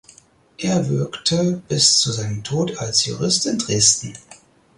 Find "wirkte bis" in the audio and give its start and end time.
0.89-1.99